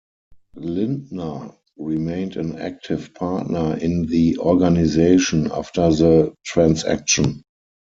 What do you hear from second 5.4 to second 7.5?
after the transaction.